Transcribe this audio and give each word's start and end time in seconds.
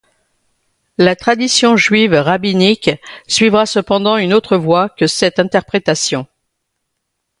La 0.97 1.15
tradition 1.15 1.77
juive 1.77 2.13
rabbinique 2.15 2.89
suivra 3.27 3.67
cependant 3.67 4.17
une 4.17 4.33
autre 4.33 4.57
voie 4.57 4.89
que 4.89 5.05
cette 5.05 5.37
interprétation. 5.37 6.25